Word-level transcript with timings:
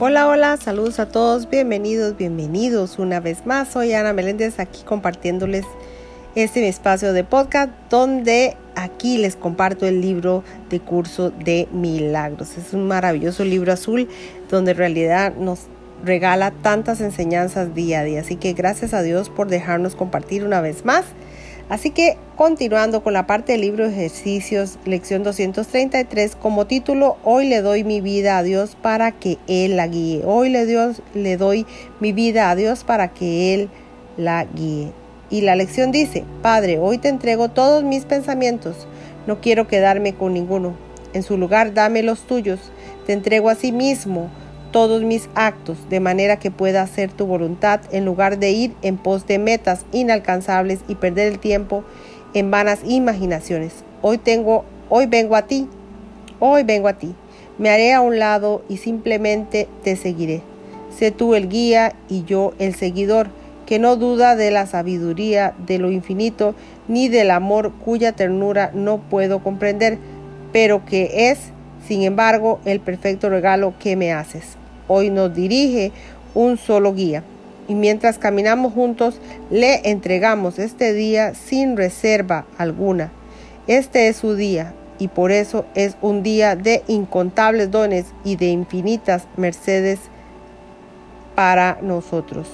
Hola, 0.00 0.28
hola, 0.28 0.56
saludos 0.58 1.00
a 1.00 1.08
todos, 1.08 1.50
bienvenidos, 1.50 2.16
bienvenidos 2.16 3.00
una 3.00 3.18
vez 3.18 3.44
más. 3.46 3.66
Soy 3.66 3.94
Ana 3.94 4.12
Meléndez 4.12 4.60
aquí 4.60 4.84
compartiéndoles 4.84 5.64
este 6.36 6.68
espacio 6.68 7.12
de 7.12 7.24
podcast 7.24 7.72
donde 7.90 8.56
aquí 8.76 9.18
les 9.18 9.34
comparto 9.34 9.88
el 9.88 10.00
libro 10.00 10.44
de 10.70 10.78
curso 10.78 11.30
de 11.30 11.66
milagros. 11.72 12.56
Es 12.56 12.74
un 12.74 12.86
maravilloso 12.86 13.42
libro 13.42 13.72
azul 13.72 14.08
donde 14.48 14.70
en 14.70 14.76
realidad 14.76 15.34
nos 15.34 15.62
regala 16.04 16.52
tantas 16.52 17.00
enseñanzas 17.00 17.74
día 17.74 17.98
a 17.98 18.04
día. 18.04 18.20
Así 18.20 18.36
que 18.36 18.52
gracias 18.52 18.94
a 18.94 19.02
Dios 19.02 19.30
por 19.30 19.48
dejarnos 19.48 19.96
compartir 19.96 20.44
una 20.44 20.60
vez 20.60 20.84
más. 20.84 21.06
Así 21.68 21.90
que 21.90 22.16
continuando 22.36 23.02
con 23.02 23.12
la 23.12 23.26
parte 23.26 23.52
del 23.52 23.60
libro 23.60 23.84
de 23.84 23.92
ejercicios, 23.92 24.78
lección 24.86 25.22
233, 25.22 26.34
como 26.34 26.66
título, 26.66 27.18
hoy 27.24 27.46
le 27.46 27.60
doy 27.60 27.84
mi 27.84 28.00
vida 28.00 28.38
a 28.38 28.42
Dios 28.42 28.74
para 28.80 29.12
que 29.12 29.36
Él 29.48 29.76
la 29.76 29.86
guíe. 29.86 30.22
Hoy 30.24 30.48
le, 30.48 30.64
Dios, 30.64 31.02
le 31.14 31.36
doy 31.36 31.66
mi 32.00 32.12
vida 32.12 32.48
a 32.48 32.56
Dios 32.56 32.84
para 32.84 33.08
que 33.08 33.52
Él 33.52 33.68
la 34.16 34.44
guíe. 34.44 34.92
Y 35.28 35.42
la 35.42 35.56
lección 35.56 35.92
dice, 35.92 36.24
Padre, 36.40 36.78
hoy 36.78 36.96
te 36.96 37.08
entrego 37.08 37.50
todos 37.50 37.84
mis 37.84 38.06
pensamientos, 38.06 38.86
no 39.26 39.42
quiero 39.42 39.68
quedarme 39.68 40.14
con 40.14 40.32
ninguno. 40.32 40.74
En 41.12 41.22
su 41.22 41.36
lugar, 41.36 41.74
dame 41.74 42.02
los 42.02 42.20
tuyos. 42.26 42.60
Te 43.06 43.12
entrego 43.12 43.50
a 43.50 43.54
sí 43.54 43.72
mismo 43.72 44.30
todos 44.78 45.02
mis 45.02 45.28
actos, 45.34 45.76
de 45.90 45.98
manera 45.98 46.38
que 46.38 46.52
pueda 46.52 46.82
hacer 46.82 47.10
tu 47.10 47.26
voluntad 47.26 47.80
en 47.90 48.04
lugar 48.04 48.38
de 48.38 48.52
ir 48.52 48.74
en 48.82 48.96
pos 48.96 49.26
de 49.26 49.40
metas 49.40 49.84
inalcanzables 49.90 50.82
y 50.86 50.94
perder 50.94 51.32
el 51.32 51.40
tiempo 51.40 51.82
en 52.32 52.52
vanas 52.52 52.82
imaginaciones. 52.84 53.72
Hoy 54.02 54.18
tengo, 54.18 54.64
hoy 54.88 55.06
vengo 55.06 55.34
a 55.34 55.48
ti, 55.48 55.66
hoy 56.38 56.62
vengo 56.62 56.86
a 56.86 56.92
ti. 56.92 57.12
Me 57.58 57.70
haré 57.70 57.92
a 57.92 58.00
un 58.00 58.20
lado 58.20 58.62
y 58.68 58.76
simplemente 58.76 59.66
te 59.82 59.96
seguiré. 59.96 60.42
Sé 60.96 61.10
tú 61.10 61.34
el 61.34 61.48
guía 61.48 61.96
y 62.08 62.22
yo 62.22 62.52
el 62.60 62.76
seguidor, 62.76 63.30
que 63.66 63.80
no 63.80 63.96
duda 63.96 64.36
de 64.36 64.52
la 64.52 64.66
sabiduría 64.66 65.54
de 65.66 65.78
lo 65.78 65.90
infinito, 65.90 66.54
ni 66.86 67.08
del 67.08 67.32
amor 67.32 67.72
cuya 67.84 68.12
ternura 68.12 68.70
no 68.74 68.98
puedo 68.98 69.42
comprender, 69.42 69.98
pero 70.52 70.84
que 70.84 71.30
es 71.30 71.50
sin 71.88 72.02
embargo, 72.02 72.60
el 72.66 72.80
perfecto 72.80 73.30
regalo 73.30 73.72
que 73.78 73.96
me 73.96 74.12
haces. 74.12 74.58
Hoy 74.88 75.10
nos 75.10 75.34
dirige 75.34 75.92
un 76.34 76.56
solo 76.56 76.94
guía. 76.94 77.22
Y 77.68 77.74
mientras 77.74 78.18
caminamos 78.18 78.72
juntos, 78.72 79.20
le 79.50 79.90
entregamos 79.90 80.58
este 80.58 80.94
día 80.94 81.34
sin 81.34 81.76
reserva 81.76 82.46
alguna. 82.56 83.12
Este 83.66 84.08
es 84.08 84.16
su 84.16 84.34
día 84.34 84.74
y 84.98 85.08
por 85.08 85.30
eso 85.30 85.66
es 85.74 85.96
un 86.00 86.22
día 86.22 86.56
de 86.56 86.82
incontables 86.88 87.70
dones 87.70 88.06
y 88.24 88.36
de 88.36 88.46
infinitas 88.46 89.28
mercedes 89.36 90.00
para 91.34 91.78
nosotros. 91.82 92.48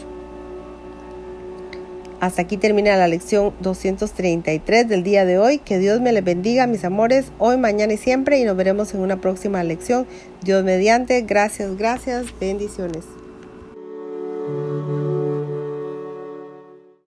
Hasta 2.24 2.40
aquí 2.40 2.56
termina 2.56 2.96
la 2.96 3.06
lección 3.06 3.52
233 3.60 4.88
del 4.88 5.02
día 5.02 5.26
de 5.26 5.36
hoy. 5.36 5.58
Que 5.58 5.78
Dios 5.78 6.00
me 6.00 6.10
les 6.10 6.24
bendiga, 6.24 6.66
mis 6.66 6.82
amores, 6.82 7.26
hoy, 7.38 7.58
mañana 7.58 7.92
y 7.92 7.98
siempre. 7.98 8.38
Y 8.38 8.44
nos 8.44 8.56
veremos 8.56 8.94
en 8.94 9.00
una 9.00 9.20
próxima 9.20 9.62
lección. 9.62 10.06
Dios 10.42 10.64
mediante. 10.64 11.20
Gracias, 11.20 11.76
gracias. 11.76 12.24
Bendiciones. 12.40 13.04